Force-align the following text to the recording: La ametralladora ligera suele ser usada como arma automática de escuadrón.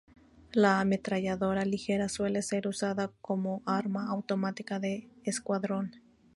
La 0.53 0.79
ametralladora 0.79 1.63
ligera 1.63 2.09
suele 2.09 2.41
ser 2.41 2.65
usada 2.67 3.11
como 3.21 3.61
arma 3.67 4.07
automática 4.09 4.79
de 4.79 5.07
escuadrón. 5.25 5.91